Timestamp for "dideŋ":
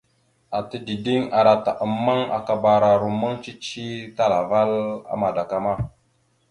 0.87-1.21